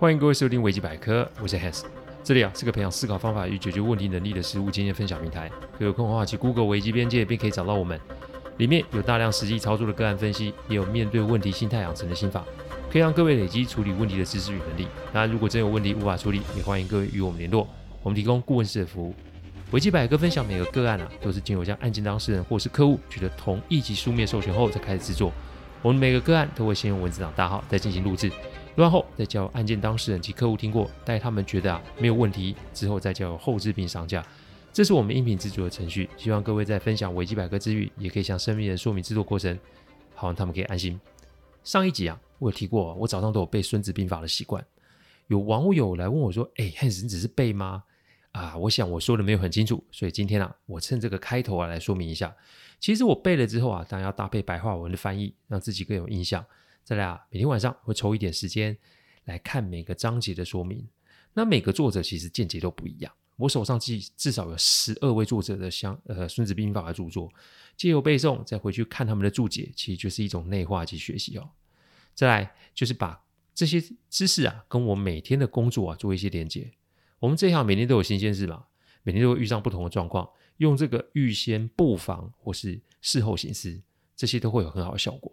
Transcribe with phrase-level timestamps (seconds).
[0.00, 1.82] 欢迎各位收听维基百科，我是 Hans，
[2.22, 5.50] 这里啊是个培养思考方法与解决问题能力的实务经验分享平台。
[5.72, 7.98] 各位有空的话，去 Google 维基边界便可以找到我们，
[8.58, 12.44] 里面有大量实际操作的个案分析，也有面对问题心态养成的心法，
[12.92, 14.86] 可以让各位累积处理问题的知识与能力。
[15.12, 17.66] 当然，如果真有问题无法处理，也欢迎各位与我们联络，
[18.04, 19.12] 我们提供顾问式的服务。
[19.72, 25.32] 维基百科分享每个个案啊，都是经由向案件当事人或是客户取得同意及书面授权后，再开始制作。
[25.82, 28.30] 我们每个个案都会先用文字档大号，再进行录制。
[28.78, 34.24] 录完后再叫案件当事人及客户听过，待他们觉得啊没有问题之后，再叫后制并上架。
[34.72, 36.08] 这是我们音频制作的程序。
[36.16, 39.58] 希望各位在分享维基百科之余，也可以向身边人说明制作过程，
[40.14, 40.98] 好让他们可以安心。
[41.64, 44.64] 上一集啊，我有提过，我早上都有背《孙子兵法》的习惯。
[45.26, 47.82] 有网友来问我说：“哎你只是背吗？”
[48.30, 52.32] 啊，我想我说的没有很清楚，所以今天啊，我趁这个开头啊来说明一下。
[52.78, 56.46] 其实我背了之后啊，当然要搭配白话文的翻译，让自己更有印象。
[56.88, 58.74] 再来，每天晚上会抽一点时间
[59.24, 60.88] 来看每个章节的说明。
[61.34, 63.12] 那每个作者其实见解都不一样。
[63.36, 67.30] 我手上记至少有十二位作者的相呃《孙子兵法》的著作，
[67.76, 71.50] 借由背诵再回去看他们的注解，其实就是一种内化及学习哦。
[72.14, 73.22] 再来就是把
[73.54, 76.72] 这些知识啊，跟我每天的工作啊做一些连接。
[77.18, 78.64] 我们这一行每天都有新鲜事嘛，
[79.02, 83.78] 每天都会遇上不同的状况，用这个预先布防或是事后省思，
[84.16, 85.30] 这些都会有很好的效果。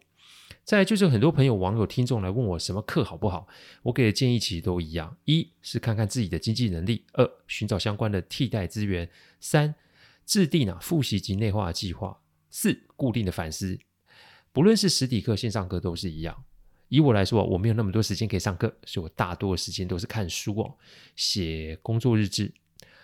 [0.66, 3.48] 再就是很多朋友、网友、听众来问我什么课好不好？
[3.84, 9.08] 我给的建议其实都一样：一是看看自己的经济能力；二寻找相关的替代资源；
[9.40, 9.76] 三
[10.26, 13.80] 制定啊复习及内化的计划；四固定的反思。
[14.52, 16.44] 不论是实体课、线上课都是一样。
[16.90, 20.76] 以我来说，我没有那么多时间可以上课，所以我大多的时间都是看书哦，
[21.16, 22.52] 写工作日志、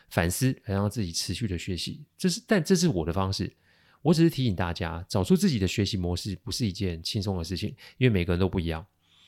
[0.10, 2.04] 反思，来让自己持续的学习。
[2.18, 3.54] 这是，但这是我的方式。
[4.02, 8.86] 我只是提醒大家，找出自己的学习模式不是一件轻松的事情，因为每个人都不一样。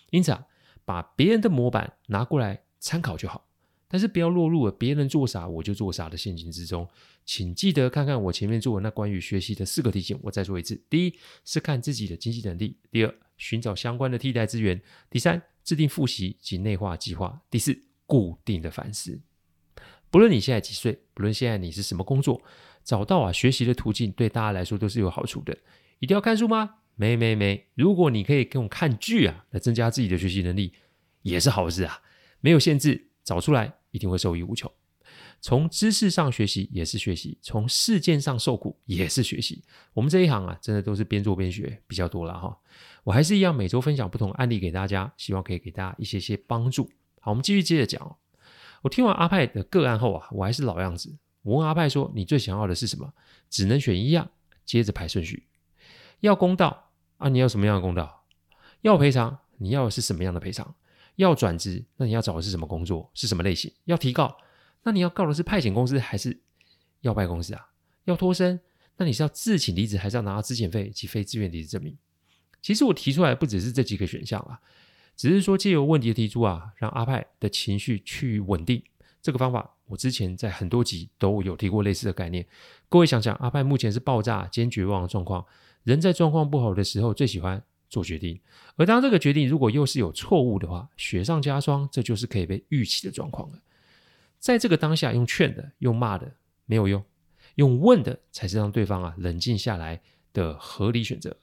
[0.09, 0.45] 因此啊，
[0.85, 3.47] 把别人的模板拿过来参考就好，
[3.87, 6.87] 但是不要落入了别人做啥我就做啥的陷阱之中。
[7.25, 11.13] 请记得看看我前面做的那关于学习的四个提醒，我再说一次：第一
[11.45, 14.77] 是看自己的经济能力；第二，寻找相关的替代资源；
[15.09, 19.21] 第三，制定复习及内化计划；第四，固定的反思。
[20.09, 22.41] 不论你现在几岁，不论现在你是什么工作。
[22.83, 25.57] 找到啊，学习的途径对大家来说都是有好处的。
[25.99, 26.75] 一定要看书吗？
[26.95, 27.67] 没没没。
[27.75, 30.73] 如果你可以跟我看剧啊来增加自己的学习能力，
[31.21, 32.01] 也是好事啊。
[32.41, 34.71] 没有限制，找出来一定会受益无穷。
[35.41, 39.63] 从知识上学习也是学习，从事件上受苦也是学习。
[39.93, 42.57] 我们这一行啊，真的都是边做边学比较多了哈。
[43.03, 46.89] 我还是一样，每周分享不同案例给大家，希望可以给大家一些些帮助。
[47.19, 48.17] 好，我们继续接着讲。
[48.83, 51.17] 我听完阿派的个案后啊，我还是老样子。
[51.43, 53.13] 我问阿派说：“你最想要的是什么？
[53.49, 54.31] 只能选一样，
[54.65, 55.47] 接着排顺序。
[56.21, 58.25] 要公道啊，你要什么样的公道？
[58.81, 60.75] 要赔偿，你要的是什么样的赔偿？
[61.17, 63.11] 要转职，那你要找的是什么工作？
[63.13, 63.71] 是什么类型？
[63.85, 64.37] 要提告，
[64.83, 66.41] 那你要告的是派遣公司还是
[67.01, 67.69] 要派公司啊？
[68.05, 68.59] 要脱身，
[68.97, 71.97] 那你是要自请离职，还是要拿到资遣费及非自愿离职证明？
[72.61, 74.61] 其实我提出来不只是这几个选项啊，
[75.15, 78.81] 只是说借由问题的提出啊，让阿派的情绪去稳定。
[79.23, 82.45] 这个方法。”我之前在很多集都有提过类似的概念。
[82.89, 85.43] 各位想想，阿派目前是爆炸兼绝望的状况。
[85.83, 88.39] 人在状况不好的时候，最喜欢做决定。
[88.75, 93.59] 而当这个决定如果又是有错误的话，雪上加霜，这就是可以被预期的状况了。
[94.39, 96.35] 在这个当下，用劝的、用骂的
[96.65, 97.03] 没有用，
[97.55, 100.01] 用问的才是让对方啊冷静下来
[100.31, 101.37] 的合理选择。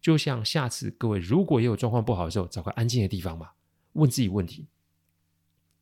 [0.00, 3.50] 就像下次各位如果也有状况不好的时候，找个安静的地方嘛，
[3.94, 4.66] 问自己问题，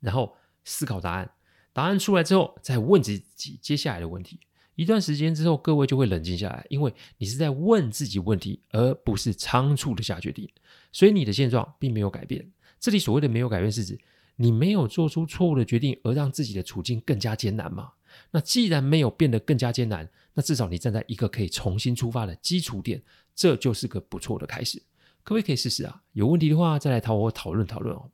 [0.01, 1.31] 然后思考答案。
[1.75, 4.41] 答案出来之后，再问自己接下来的问题。
[4.77, 10.49] 一段时间之后，各位就会冷静下来，因为你是在问自己问题，而不是仓促的下决定。
[10.91, 12.51] 所以你的现状并没有改变。
[12.81, 13.99] 这里所谓的没有改变，是指
[14.37, 17.91] 你没有做出错误的决定，而让自己的处境更加艰难嘛？
[18.31, 23.03] 那既然没有变得更加艰难，那至少你站在一个可以重新出发的基础点，
[23.35, 24.81] 这就是个不错的开始。
[25.23, 28.11] 各位可以试试啊，有问题的话再来讨我讨论讨论哦。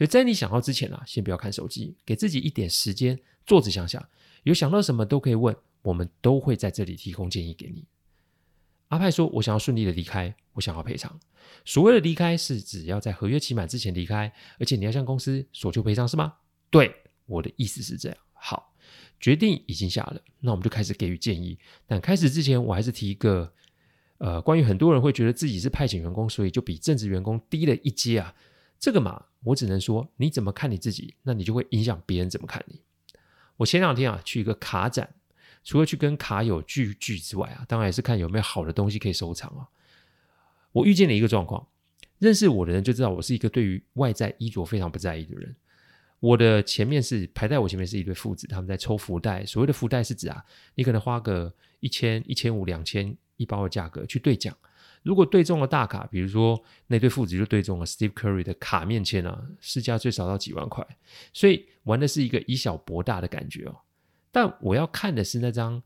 [0.00, 4.02] 所以在你想到之前啊，先不要看手机，给自己一点时间，坐着想想，
[4.44, 7.84] 有想到什么都可以问，我们都会在这里提供建议给你。
[8.88, 11.20] 阿派说：“我想要顺利的离开，我想要赔偿。
[11.66, 16.32] 所谓的离开，是只要在合约期满之前离开，而且你要向公司索求赔偿，是吗？”
[16.70, 16.90] 对，
[17.26, 18.16] 我的意思是这样。
[18.32, 18.72] 好，
[19.20, 21.58] 决定已经下了，那我们就开始给予建议。
[21.86, 23.52] 但开始之前，我还是提一个，
[24.16, 28.34] 呃，关于很多人会觉得自己是派遣员工，所以就比正职员工低了一阶啊。
[28.80, 32.80] 这个嘛，我只能说你怎么看你自己，那你就会影响别人怎么看你。
[33.58, 35.14] 我前两天啊去一个卡展，
[35.62, 39.68] 除了去跟卡友聚聚之外啊，当然也是看有没有好的东西可以收藏啊。
[40.72, 41.68] 我遇见了一个状况，
[42.18, 45.54] 认识我的人就知道我是一个对于外在衣着非常不在意的人。
[46.18, 49.44] 我的前面是排在我前面是一对父子，他们在抽福袋。
[49.44, 50.42] 所谓的福袋是指啊，
[50.74, 54.56] 你可能花个一千、一千五、两千一包的价格去兑奖。
[55.02, 60.86] 如果对中了大卡，比如说那对父子就对中了 Steve Curry 的卡面签啊，市价最少到几万块，
[61.32, 63.76] 所以玩的是一个以小博大的感觉哦。
[64.30, 65.82] 但我要看的是那张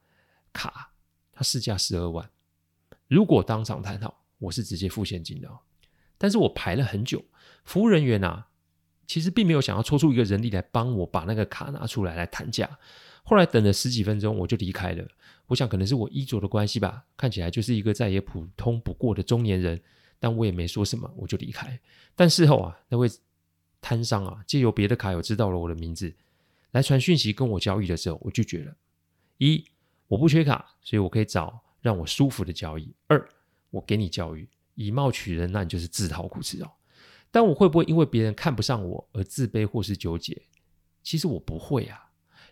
[0.52, 0.90] 卡，
[1.32, 2.28] 它市价十二万。
[3.06, 5.60] 如果当场谈好，我是直接付现金的哦。
[6.18, 7.24] 但是我排了很久，
[7.64, 8.48] 服务人员啊，
[9.06, 12.78] 其实并没有想要抽出一个人力来帮我把那个卡拿出来来谈价。
[13.22, 15.06] 后来等了十几分钟，我就离开了。
[15.46, 19.80] 我想可能是我衣着的关系吧，看起来就是一个再也普通不过的中年人。
[20.20, 21.78] 但我也没说什么，我就离开。
[22.14, 23.06] 但事后啊，那位
[23.82, 26.14] 摊商啊，借由别的卡友知道了我的名字，
[26.70, 28.74] 来传讯息跟我交易的时候，我拒绝了。
[29.36, 29.62] 一，
[30.06, 32.94] 我不缺卡，所以我可以找让我舒服的交易。
[33.08, 33.28] 二，
[33.68, 36.70] 我给你教育，以貌取人，那你就是自讨苦吃哦。
[37.30, 40.40] 但我会不会因为别人看不上我而自卑或是纠结？
[41.02, 42.03] 其实我不会啊。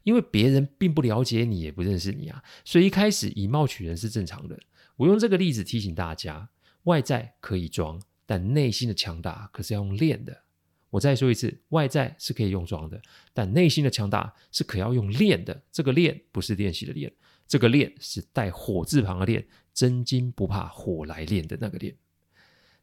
[0.05, 4.59] 因为别人并不了解你，也不认识你啊，所以一开始以貌取人是正常的。
[4.97, 6.49] 我用这个例子提醒大家：
[6.85, 10.43] 外在可以装，但内心的强大可是要用练的。
[10.91, 13.01] 我再说一次，外在是可以用装的，
[13.33, 15.63] 但内心的强大是可要用练的。
[15.73, 17.11] 这个练不是练习的练，
[17.49, 21.95] 这个练是带火字旁的练，真金不怕火来炼的那个练。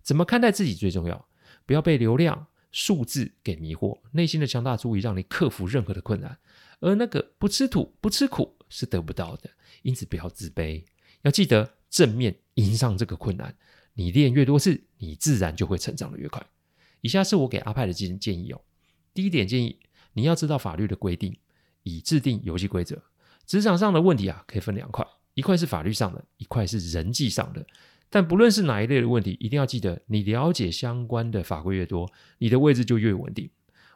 [0.02, 1.28] 怎么看待自己最重要？
[1.68, 6.36] 不要被流量、数字给迷惑，内心的强大足以让你克服任何的困难。
[6.80, 9.50] 而那个不吃土、不吃苦是得不到的，
[9.82, 10.84] 因此不要自卑，
[11.24, 13.56] 要记得正面迎上这个困难。
[13.94, 16.46] 你练越多次，你自然就会成长的越快。
[17.02, 18.62] 以下是我给阿派的建建议哦。
[19.14, 19.80] 第一点建议，
[20.14, 21.38] 你要知道法律的规定，
[21.84, 23.02] 以制定游戏规则。
[23.46, 27.66] 职场上的问题啊，可以分两块，一块是法律上的，一块是人际上的。
[28.10, 33.50] 但不论是哪一类的问题，一定要记得，你了解相关的法规越多，你的位置就越稳定。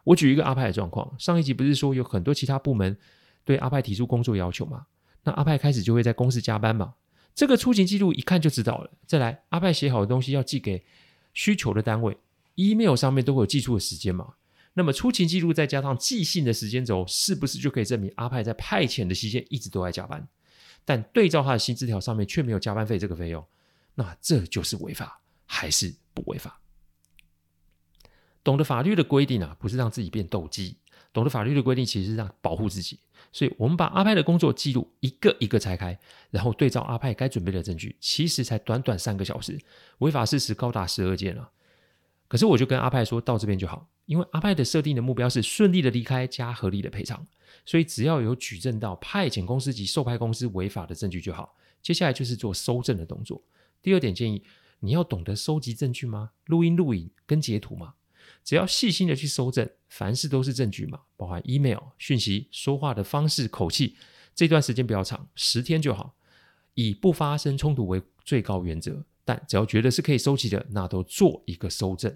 [0.03, 2.97] 我举一个阿派的状况，上一集不是说有很多其他部门
[3.43, 4.85] 对阿派提出工作要求吗？
[5.23, 6.95] 那阿派开始就会在公司加班嘛。
[7.33, 8.91] 这个出勤记录一看就知道了。
[9.05, 10.85] 再来，阿派写好的东西要寄给
[11.33, 12.17] 需求的单位
[12.55, 14.33] ，email 上面都会有寄出的时间嘛。
[14.73, 20.27] 那么出勤记录再加上寄信的时间轴，是不是就可以证明阿派在派遣的期间一直都在加班？
[20.83, 23.43] 但对照他的薪资条上面却没有加班费这个费用，
[23.95, 26.59] 那这就是违法还是不违法？
[28.43, 30.77] 懂得法律的规定啊，不是让自己变斗鸡。
[31.11, 32.99] 懂得法律的规定，其实是让保护自己。
[33.31, 35.97] 所以，我们把阿派的工作记录一个一个拆开，
[36.31, 39.59] 然后对照阿派该准备的证据，其实才短短三个小时，
[39.99, 41.51] 违法事实高达十二件啊。
[42.27, 47.25] 可是，我就跟阿派说到这边就好，因为阿派的设定的目标是顺利的离开加合理的赔偿，
[47.63, 51.55] 所以只要有举证到派遣公司及受派公司违法的证据就好。
[51.83, 53.39] 接下来就是做搜证的动作。
[53.83, 54.43] 第二点建议，
[54.79, 56.31] 你要懂得收集证据吗？
[56.45, 57.93] 录音、录影跟截图吗？
[58.43, 63.95] 只要细心的去搜证，凡事都是证据嘛，包含 email 讯息、说话的方式、口气。
[64.35, 66.15] 这段时间不要长，十天就好，
[66.73, 69.05] 以不发生冲突为最高原则。
[69.23, 72.13] 但只要觉得是可以收集的，那都做一个搜证。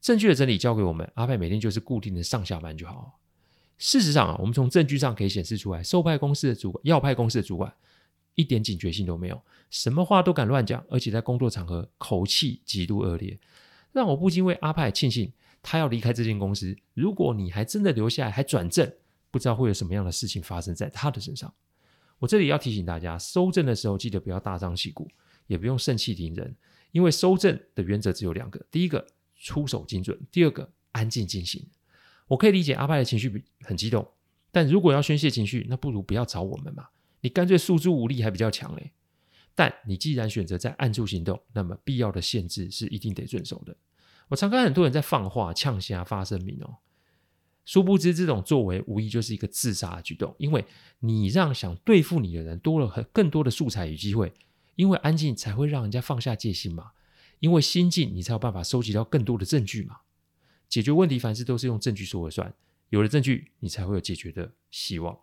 [0.00, 3.18] 证据的整理交给我们，阿派每天就是固定的上下班就好。
[3.76, 7.70] 事实上啊，我们从证据上可以显示出来，受派公司的主管、要派公司的主管
[8.36, 13.38] 一点警觉性都没有，什么话都敢乱讲，而且在工作场合口气极度恶劣，
[13.92, 15.30] 让我不禁为阿派庆幸。
[15.62, 18.90] 他要离开这间公司，如果你还真的留下来，还转正，
[19.30, 21.52] 不知道会有什么样的事情发生在他的身上。
[22.18, 25.08] 我这里要提醒大家，收证的时候记得不要大张旗鼓，
[25.46, 26.54] 也不用盛气凌人，
[26.92, 31.66] 因为收证的原则只有两个：第一个出手精准，第二个安静进行。
[32.26, 34.06] 我可以理解阿派的情绪很激动，
[34.52, 36.88] 但如果要宣泄情绪，那不如不要找我们嘛，
[37.20, 38.92] 你干脆诉诸武力还比较强嘞。
[39.54, 43.76] 但你既然选择在暗处行动，那么必要的限制是一定得遵守的。
[44.30, 46.78] 我常看很多人在放话、呛声、发声明哦，
[47.64, 50.64] 殊不知这种作为无疑就是一个自杀的举动，因为
[51.00, 54.32] 你让想对付你的人多了很更多的素材与机会，
[54.76, 56.92] 因为安静才会让人家放下戒心嘛，
[57.40, 59.98] 因为心静你才有办法收集到更多的证据嘛，
[60.68, 62.54] 解决问题凡事都是用证据说了算，
[62.90, 65.18] 有了证据你才会有解决的希望。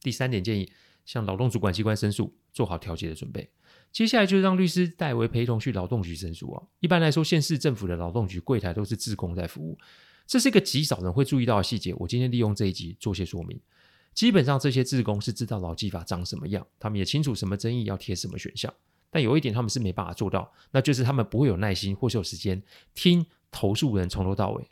[0.00, 0.72] 第三点建议，
[1.04, 3.50] 向劳动主管机关申诉，做好调解的准备。
[3.94, 6.60] 接下来就让律师代为陪同去劳动局申诉啊。
[6.80, 9.78] 一般来说，县市政府的劳动局柜台都是自工在服务，
[10.26, 11.94] 这是一个极少人会注意到的细节。
[11.98, 13.58] 我今天利用这一集做些说明。
[14.12, 18.74] 基本上，这些自工是知道劳基法长什么样，他们也清楚什么争议要贴什么选项。
[19.10, 22.60] 但有一点他们是没办法做到，那就是他们不会有耐心或是有时间
[22.94, 24.68] 听投诉人从头到尾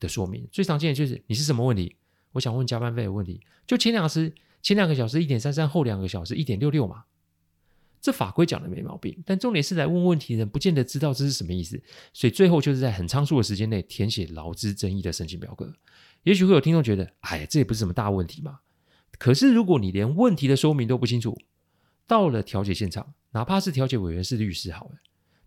[0.00, 0.48] 的说明。
[0.50, 1.94] 最常见的就是你是什么问题？
[2.32, 7.04] 我想问加班费的问题，就前两时前两个小时一点三三，后两个小时一点六六嘛。
[8.00, 15.72] 这法规讲的没毛病，但重点是来问问题的人不见得知道这是什么意思，所以最后就是在很仓促的时间内填写劳资争议的申请表格。
[16.22, 18.60] 也许会有听众觉得，哎呀，这也不是什么大问题嘛。
[19.18, 21.38] 可是如果你连问题的说明都不清楚，
[22.06, 24.92] 到了调解现场，哪怕是调解委员是律师好了，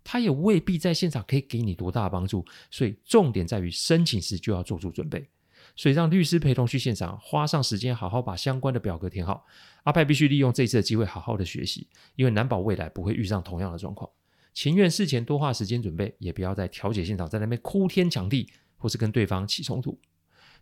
[0.04, 2.44] 他也未必在现场可以给你多大的帮助。
[2.70, 5.28] 所以重点在于申请时就要做出准备。
[5.76, 9.44] 所以让律师陪同去现场，花上时间好好把相关的表格填好。
[9.82, 14.08] 阿派必须利用这次的机会好好的学习，因为难保未来不会遇上同样的状况。
[14.52, 19.98] 情愿事前多花时间准备，也不要在调解现场在那边哭天抢地，或是跟对方起冲突。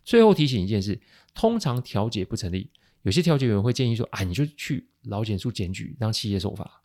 [0.03, 0.99] 最后提醒一件事：
[1.35, 2.71] 通常调解不成立，
[3.03, 6.81] 有些调解员会建议说：“啊，你就去劳检处检举，让企业受罚。”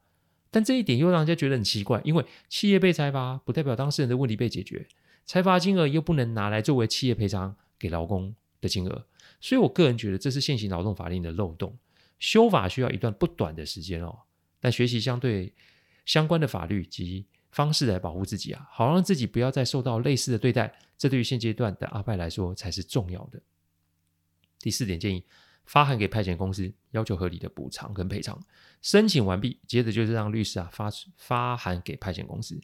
[0.51, 4.87] 但这一点又让人家觉得很奇怪，因为企业被裁罚，不代表当事人的问题被解决，
[5.25, 7.57] 裁罚金额又不能拿来作为企业赔偿。
[7.79, 9.07] 给劳工的金额，
[9.41, 11.79] 所以我个人觉得这是现行劳动法令的漏洞。
[12.19, 14.19] 修法需要一段不短的时间哦，
[14.59, 15.55] 但学习相对
[16.05, 23.41] 相关的法律及方式来保护自己啊，好让自己不要再受到类似的对待，这对于现阶段的阿派来说才是重要的。
[24.59, 25.25] 第四点建议，
[25.65, 28.37] 发函给派遣公司，要求合理的补偿跟赔偿。
[28.83, 32.61] 申请完毕，接着就是让律师啊发发函给派遣公司，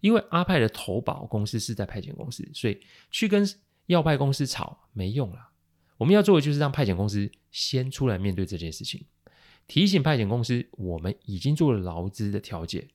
[0.00, 2.78] 因为阿派的投保公司是在派遣公司，所以
[3.10, 3.48] 去跟。
[3.88, 5.48] 要派公司吵没用了，
[5.96, 9.04] 我们要做的就是让派遣公司先出来面对这件事情，
[9.66, 12.86] 提醒派遣公司我们已经做了劳资的调解，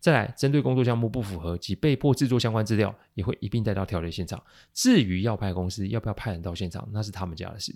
[0.00, 4.42] 再来针对工作项目不符合及被迫制作相关资料，也会一并带到调解现场。
[4.72, 7.74] 至于要派公司要不要派人到现场，那是他们家的事。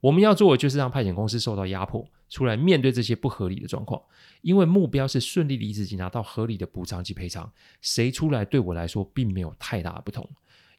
[0.00, 4.02] 我们要做的就是让派遣公司受到压迫，出来面对这些不合理的状况，
[4.42, 7.50] 因为目标是顺利离职及拿到合理的补偿及赔偿。
[7.80, 10.28] 谁出来对我来说并没有太大的不同。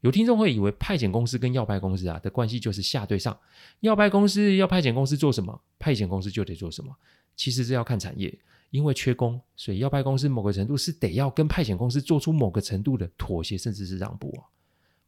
[0.01, 3.37] 有听众会以为派遣公司跟要派公司啊的关系就是下对上，
[3.79, 6.95] 要派公司要派遣公司做什么，派遣公司就得做什么。
[7.35, 8.37] 其实这要看产业，
[8.69, 14.45] 因为缺工，所以要派公司某个程度是得要跟派遣公司做出某个程度的妥协，甚至是让步啊。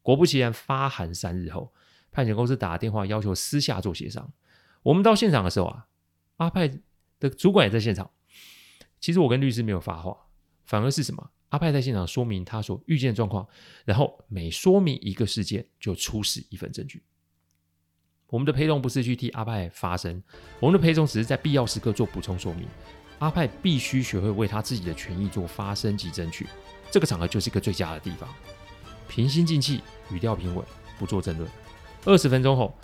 [0.01, 1.72] 果不其然，发函三日后，
[2.12, 4.32] 派遣公司打电话要求私下做协商。
[4.84, 5.88] 我们到现场的时候啊，
[6.38, 6.67] 阿派
[7.20, 8.10] 的主管也在现场。
[9.00, 10.17] 其实我跟律师没有发话，
[10.65, 11.29] 反而是什么？
[11.49, 13.47] 阿派在现场说明他所遇见的状况，
[13.85, 17.03] 然后每说明一个事件就出示一份证据。
[18.27, 20.21] 我们的陪同不是去替阿派发声，
[20.59, 22.67] 我们的陪同只是在必要时刻做补充说明。
[23.19, 26.45] 阿派必须学会为他自己的权益做发声及争取，
[26.91, 28.29] 这个场合就是一个最佳的地方。
[29.07, 30.63] 平心静气，语调平稳，
[30.99, 31.49] 不做争论。
[32.03, 32.77] 二十分钟后，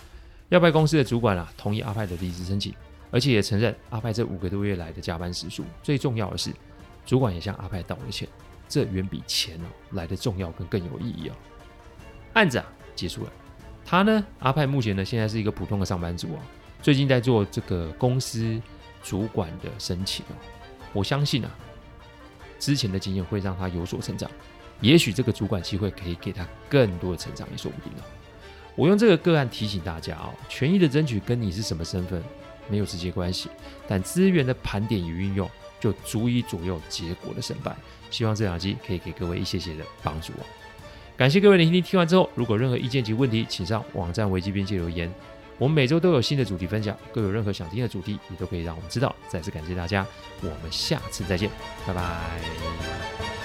[0.49, 2.73] 要派公司的主管啊同意阿派的离职申请，
[3.11, 5.65] 而且也承认阿派这五个多月来的加班时数。
[5.83, 6.51] 最重要的是，
[7.05, 8.27] 主管也向阿派道了歉。
[8.73, 11.35] 这远比钱哦来的重要跟更有意义哦。
[12.33, 12.65] 案子啊
[12.95, 13.31] 结束了，
[13.85, 16.41] 他呢阿派目前呢现在是一个普通的上班族啊，
[16.81, 18.59] 最近在做这个公司
[19.03, 20.33] 主管的申请哦。
[20.91, 21.51] 我相信啊，
[22.57, 24.27] 之前的经验会让他有所成长，
[24.81, 28.03] 也许这个主管机会可以给他更多的成长也说不定哦。
[28.75, 32.23] 我用这个个案提醒大家哦，权益的争取跟你是什么身份
[32.67, 33.49] 没有直接关系，
[33.87, 35.47] 但资源的盘点与运用
[35.83, 37.75] 就足以左右结果的胜败。
[38.09, 40.45] 希望这两集可以给各位一些些的帮助哦。
[41.17, 45.13] 感谢各位聆听，听完之后，如果任何意见及问题，请上网站维基边界留言。
[45.57, 49.13] 我们每周都有新的主题分享，各有任何想听的主题，也都可以让我们知道。
[49.27, 50.05] 再次感谢大家，
[50.41, 51.49] 我们下次再见，
[51.85, 53.42] 拜拜。